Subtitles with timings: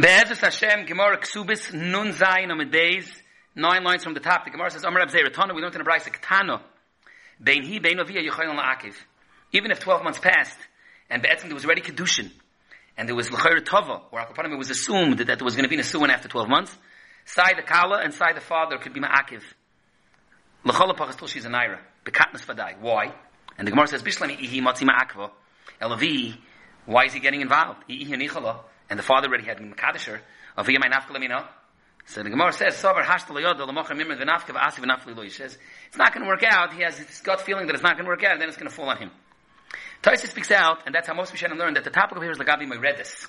[0.00, 3.04] Be'ezus Hashem, Gemara Ksubis, Nun Zayin Amid Beis,
[3.56, 4.44] nine lines from the top.
[4.44, 6.60] The Gemara says, Amar Abzei Ratana, we learned in the Brisa, Ketana,
[7.42, 8.94] Bein Hi, Bein Ovia, Yechoyel La'akiv.
[9.50, 10.56] Even if 12 months passed,
[11.10, 12.30] and Be'etzim there was already Kedushin,
[12.96, 15.68] and there was L'chayr Tova, or Akapanim, it was assumed that there was going to
[15.68, 16.78] be Nesuin after 12 months,
[17.24, 19.42] Sai the Kala and Sai the father could be Ma'akiv.
[20.62, 21.80] L'chol Pachas till she's a Naira.
[22.04, 22.78] Bekatnas Vadai.
[22.80, 23.12] Why?
[23.58, 25.32] And the Gemara says, Bishlami Ihi Matzi Ma'akva.
[25.82, 26.36] Elavi,
[26.86, 27.82] why is he getting involved?
[27.90, 28.60] Ihi Nichala
[28.90, 30.20] and the father already had Makadisher,
[30.56, 31.46] of Yamai Nafkalamina.
[32.06, 32.94] So the Gemara says, it's not
[36.14, 36.72] going to work out.
[36.72, 38.56] He has this gut feeling that it's not going to work out, and then it's
[38.56, 39.10] going to fall on him.
[40.02, 42.38] Taisa speaks out, and that's how most Rishonim learn, that the topic of here is
[42.38, 43.26] Lagabi Moiredis.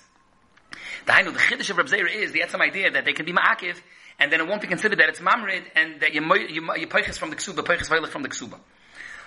[1.05, 3.33] The Hainu, the Chiddush of Reb Zera is the some idea that they can be
[3.33, 3.81] Ma'akiv,
[4.17, 7.35] and then it won't be considered that it's Mamrid, and that you, peiches from the
[7.35, 8.57] Ksuba, peiches veilich from the Ksuba.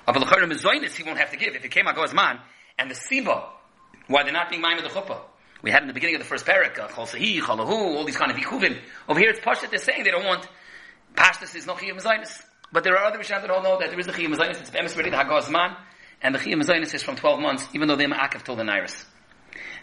[0.07, 1.55] But the Mezoinis, he won't have to give.
[1.55, 2.39] If it came out man,
[2.79, 3.45] and the Siba,
[4.07, 5.21] why they're not being Maimah the Chuppah,
[5.63, 8.31] we had in the beginning of the first parak, uh, Cholsahi, Cholahu, all these kind
[8.31, 8.79] of ikuvim.
[9.09, 10.47] Over here it's Pashtat, they're saying they don't want,
[11.15, 12.03] Pashtas is no Chiyam.
[12.73, 14.97] But there are other Rishonim that all know that there is the Chiyam Zainis, it's
[14.97, 15.77] ready, the Hagazman,
[16.21, 18.09] and the Chiyam Zainis is from 12 months, even though they're
[18.45, 19.05] till the Nairis.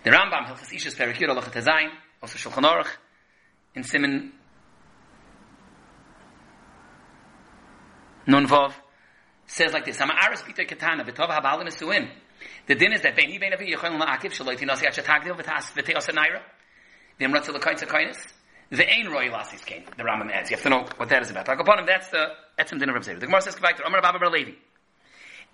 [0.03, 1.89] The Rambam, Hilchas Ishas Perakir, Allah Tazayin,
[2.21, 2.87] also Shulchan Aruch,
[3.75, 4.33] in Simon
[8.27, 8.73] Nun Vav,
[9.45, 12.09] says like this, Ama Aris Peter Katana, V'tov HaBalim Esuim,
[12.67, 16.09] the din is that bein bein avi yechol ma'akiv shelo itinasi at shetagdil v'tas v'teos
[16.13, 16.41] naira.
[17.17, 18.27] The imratzel l'kaitz ha'kainis.
[18.71, 19.83] The ain royal lasis came.
[19.97, 20.51] The Rambam adds.
[20.51, 21.47] You have to know what that is about.
[21.47, 22.27] Like upon him, that's the
[22.59, 24.51] etzim din of Reb The Gemara says, "Kavayter Amar Baba Bar Levi."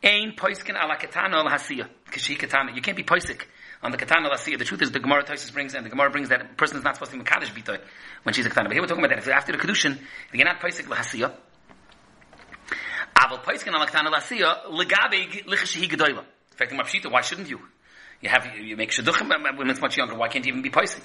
[0.03, 1.87] Ain poiskin ala katana al hasiya.
[2.11, 2.73] Kashi katana.
[2.75, 3.43] You can't be poisik
[3.81, 4.57] on the katana al hasiya.
[4.57, 6.83] The truth is, the Gemara Tosis brings, and the Gemara brings that a person is
[6.83, 7.79] not supposed to be mekadosh bitoy
[8.23, 8.67] when she's a katana.
[8.67, 9.25] But here we're talking about that.
[9.25, 11.31] If after the kedushin, if you're not poisik la hasiya,
[13.15, 16.25] aval poiskin ala katana al hasiya, legabe lichashihi gedoyla.
[16.55, 17.59] In fact, in Mapshita, why shouldn't you?
[18.21, 20.15] You have you make shidduchim when it's much younger.
[20.15, 21.03] Why can't you even be paisik?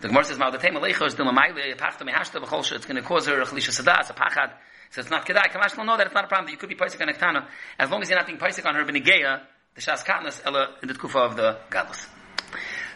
[0.00, 3.26] The Gemara says, "Ma'al datei maleicha is dilamayle pachta mehashta b'chol It's going to cause
[3.26, 4.52] her a chalisha sadas, a pachad.
[4.90, 5.50] So it's not kedai.
[5.50, 6.46] Kamash will know that it's not a problem.
[6.46, 8.76] That you could be paisik on ektana as long as you're not being paisik on
[8.76, 9.40] her benigeya.
[9.74, 12.06] The shas katnas ella in the kufa of the gadlus.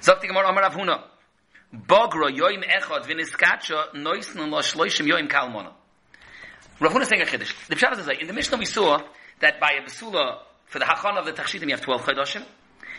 [0.03, 1.03] Zok the Gemara Amar Avhuna.
[1.75, 5.73] Bogra yoim echad v'niskacha noisn lo shloishim yoim kalmona.
[6.79, 7.67] Rav Huna saying a chiddush.
[7.67, 9.01] The pshat is like in the Mishnah we saw
[9.41, 12.45] that by a besula for the hachon of the tachshitim, you have 12 chaydoshim.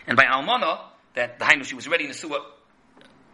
[0.08, 0.82] And by almana,
[1.16, 2.40] that the hainu, she was ready in the suah,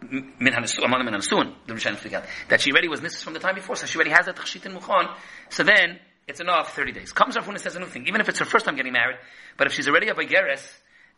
[0.02, 3.40] min almana min hanesuin, the Rishonim speak out, that she already was nissus from the
[3.40, 4.78] time before, so she already has that tachshit in
[5.50, 5.98] so then,
[6.28, 7.12] it's enough 30 days.
[7.12, 9.16] Comes Rav Huna says a new thing, even if it's her first time getting married,
[9.56, 10.66] but if she's already a Begeres,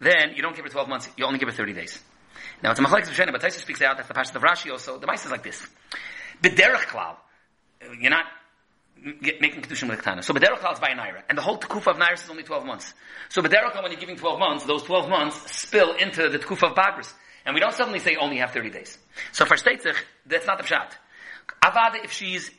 [0.01, 2.01] then you don't give her 12 months, you only give her 30 days.
[2.63, 4.99] Now it's a machlekes Rishonim, but Taisa speaks out, that's the passage of Rashi also,
[4.99, 5.67] the mice is like this.
[6.43, 7.17] B'derech klal,
[7.99, 8.27] you're not
[9.41, 10.23] making kedushin with ktana.
[10.25, 12.65] So bederach is by an naira, and the whole tekufa of naira is only twelve
[12.65, 12.95] months.
[13.29, 16.75] So bederach when you're giving twelve months, those twelve months spill into the tekufa of
[16.75, 17.13] bagris,
[17.45, 18.99] and we don't suddenly say only have thirty days.
[19.33, 20.91] So for steitzich, that's not the pshat.
[21.63, 22.51] Avada if she's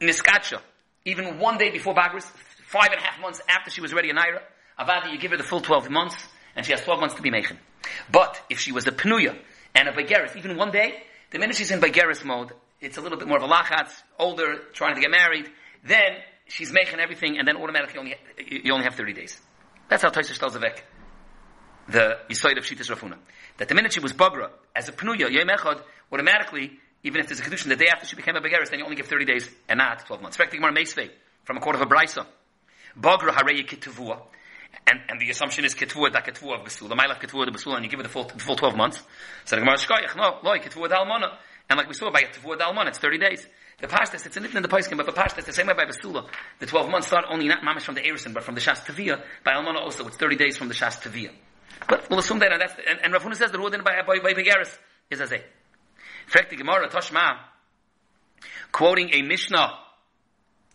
[0.00, 0.60] niskacha,
[1.04, 2.24] even one day before bagris,
[2.66, 4.40] five and a half months after she was ready a naira,
[4.78, 6.16] avada you give her the full twelve months,
[6.54, 7.56] and she has twelve months to be mechin.
[8.10, 9.36] But if she was a pnuya
[9.74, 13.18] and a begeris, even one day, the minute she's in begeris mode, it's a little
[13.18, 15.48] bit more of a lachatz, older, trying to get married,
[15.84, 16.16] then
[16.46, 18.14] she's making everything, and then automatically only,
[18.46, 19.40] you only have 30 days.
[19.88, 20.80] That's how Toysher tells Avek,
[21.88, 23.18] the Yisoid of Shitas Rav Huna.
[23.58, 25.80] That the minute she was Bagra, as a Pnuya, Yom Echad,
[26.12, 28.84] automatically, even if there's a Kedushin, the day after she became a Begaris, then you
[28.84, 30.36] only give 30 days, and not 12 months.
[30.36, 32.26] From a court of a Brisa.
[32.98, 34.20] Bagra Harei Kitavua.
[34.86, 36.96] And, and the assumption is Ketvua da Ketvua of Besula.
[36.96, 39.02] Mailach Ketvua da Besula, and you give it the full, the full 12 months.
[39.44, 41.36] So the Gemara Shkoyach, no, loy, Ketvua da Almana.
[41.68, 43.46] And like we saw by Tavua Dalman, it's 30 days.
[43.78, 45.84] The Pashtas, it's a different in the Paiskim, but the Pashtas, the same way by
[45.84, 46.26] Basula,
[46.60, 49.22] the 12 months start only not mamish from the Erison, but from the Shas Tavia.
[49.44, 51.30] By Almana also, it's 30 days from the Shas Tavia.
[51.88, 54.18] But we'll assume that, and that's, and, and Rav Huna says the Ruadin by, by,
[54.20, 54.74] by Begaris
[55.10, 55.42] is a.
[56.30, 57.38] Frek Gemara, Toshma,
[58.72, 59.78] quoting a Mishnah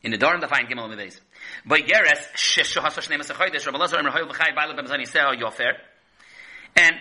[0.04, 1.20] in the Darim Dafayin Gimel Meves.
[1.66, 5.74] By Geres, Sheshu Hasosh Nemes Achoydesh, Rabbi Lazar Emre Hoyel B'chai Baila B'mzani Seho Yofer.
[6.76, 6.96] And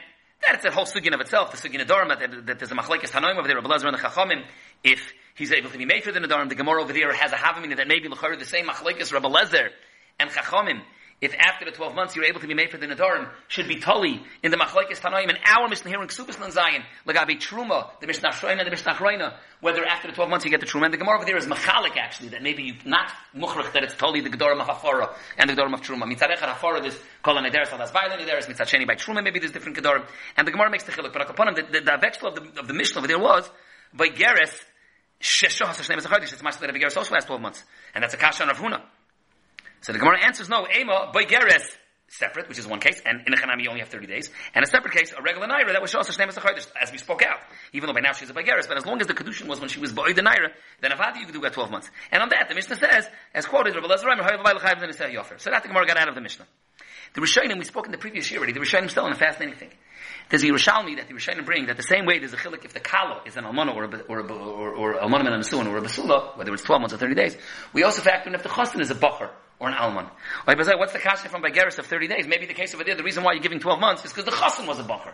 [0.47, 1.53] that's a whole sugin of itself.
[1.53, 4.03] The sugin Adorim, that, that there's a machlekes Tanoim over there, Rabbi Lazar and the
[4.03, 4.45] Chachamim,
[4.83, 7.37] if he's able to be made for the Nadarim, the Gemara over there has a
[7.37, 9.71] havamina that maybe L'chari the same machlekes Rabbi Lazar
[10.19, 10.83] and Chachamim,
[11.21, 13.79] if after the 12 months you're able to be made for the Nadarim, should be
[13.79, 17.91] Tali in the Machlaikis Tanoim, and our Mishnah here in Ksubis Lan Zayin, Lagabi Truma,
[18.01, 20.67] the Mishnah Shreina, and the Mishnah Chreina, whether after the 12 months you get the
[20.67, 20.85] Truma.
[20.85, 23.95] And the Gemara over there is Machalik actually, that maybe you, not Mukhrich, that it's
[23.95, 26.11] Tali, the Gedorim of Hafara, and the Gedorim of Truma.
[26.11, 30.07] Mitzarech Hafara, there's Kol HaNederes, Alas Vayla Nederes, Mitzacheni by Truma, maybe there's different Gedorim.
[30.37, 32.67] And the Gemara makes the Chiluk, but upon him, the, the, the of the, of
[32.67, 33.51] the Mishnah over there was,
[33.93, 34.55] by Geres,
[35.21, 37.63] Shesho HaShneim HaChadosh, it's much that Geres also has 12 months.
[37.95, 38.81] And that's a Kasha on Rav Huna.
[39.83, 41.77] So the Gemara answers no, Ema, by Geres,
[42.09, 44.65] separate, which is one case, and in a Chanami you only have 30 days, and
[44.65, 47.39] a separate case, a regular Naira, that was also Shneim Chodesh, as we spoke out.
[47.73, 49.69] Even though by now she's a Bageris, but as long as the Kedushin was when
[49.69, 50.49] she was Boy the Naira,
[50.81, 51.91] then Avadi you could do at 12 months.
[52.11, 55.97] And on that, the Mishnah says, as quoted, Rabbi Lezer So that the Gemara got
[55.97, 56.47] out of the Mishnah.
[57.15, 59.57] The Rishonim, we spoke in the previous year already, the Rishonim still in a fascinating
[59.57, 59.71] thing.
[60.29, 62.73] There's a Yerushalmi that the Rishonim bring that the same way there's a chilik if
[62.73, 65.79] the kala is an almana or a, or a, or, or almana and a or
[65.79, 67.37] a basula, whether it's 12 months or 30 days,
[67.73, 69.31] we also factor in if the chassan is a bacher
[69.61, 70.07] or an alman.
[70.45, 72.27] What's the kasha from Bageris of 30 days?
[72.27, 74.33] Maybe the case over there, the reason why you're giving 12 months is because the
[74.33, 75.13] chassan was a bacher.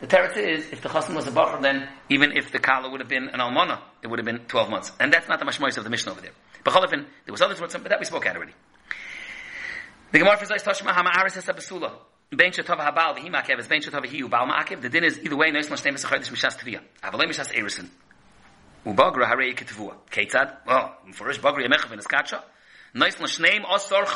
[0.00, 3.00] The teretz is, if the chassan was a bacher, then even if the kala would
[3.00, 4.92] have been an almana, it would have been 12 months.
[5.00, 6.32] And that's not the mashmois of the mission over there.
[6.64, 8.52] But there was other words, but that we spoke at already.
[10.10, 11.92] The Gemara says, Tashma Hama'aris has a basula.
[12.32, 14.82] Ben Shetov Habal, the Himakev is Ben Shetov Hiu, Bal Ma'akev.
[14.82, 16.80] The din is either way, Nois Mashtem Mesachodesh Mishas Tviyah.
[17.04, 17.88] Avalei Mishas Erison.
[18.84, 19.94] Ubagra Harei Ketvua.
[20.10, 20.56] Ketzad?
[20.66, 22.42] Well, Mefurish Bagra Yemechav in Eskacha.
[22.96, 24.06] Osor.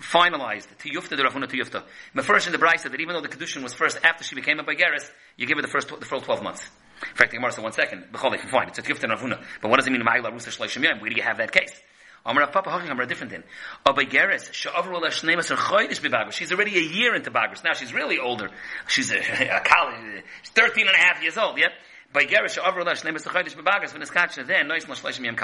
[0.00, 0.66] Finalized.
[0.78, 1.84] Tiyufta the Rav Huna Tiyufta.
[2.16, 4.64] Mefurish in the Brisa that even though the Kedushin was first after she became a
[4.64, 6.68] Bageris, you give her the first, the full 12 months.
[7.00, 8.06] In fact, the Gemara said one second.
[8.12, 8.68] Bechol, fine.
[8.68, 9.44] It's a Tiyufta and Rav Huna.
[9.62, 11.00] But what does it mean, Ma'ila Rusa Shleshim Yoim?
[11.00, 11.80] Where do you have that case?
[12.26, 13.42] Amar Papa Hachim Amar different thing.
[13.86, 16.32] Abaygeres she'avru la shneimas or chodesh bebagros.
[16.32, 17.62] She's already a year into bagros.
[17.62, 18.48] Now she's really older.
[18.88, 20.24] She's a, a college.
[20.42, 21.58] She's 13 and a half years old.
[21.58, 21.68] Yeah.
[22.14, 23.92] Baygeres she'avru la shneimas or chodesh bebagros.
[23.92, 25.36] When it's kachna then nois la shleshim yam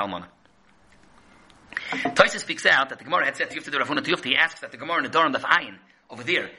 [2.20, 4.26] Taisa speaks out that the Gemara had said Tiyufta Rav Huna Tiyufta.
[4.26, 5.78] He asks that the Gemara in the Doran of Ayin
[6.10, 6.50] over there,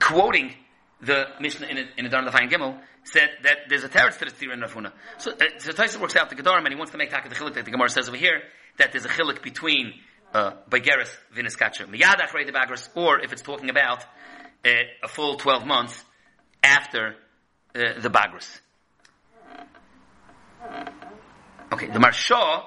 [0.00, 0.54] quoting
[1.02, 4.24] the Mishnah in, in the Doran of Ayin Gimel, said that there's a teretz to
[4.24, 4.92] the Tzira in Rav Huna.
[5.18, 7.34] So, uh, so Taisa works out the Gedorim and he wants to make taka the
[7.34, 8.42] chilik that the Gemara says over here
[8.78, 9.92] that there's a chilik between
[10.32, 14.02] uh, Bageris Viniskacha Miyad Achrei the Bagris, or if it's talking about
[14.64, 14.70] uh,
[15.02, 16.02] a full 12 months
[16.62, 17.16] after
[17.74, 18.60] uh, the Bagris.
[21.72, 22.62] Okay, the Marsha